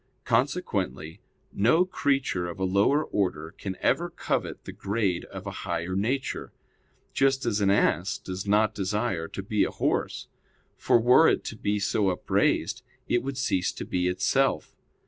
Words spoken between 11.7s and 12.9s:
so upraised,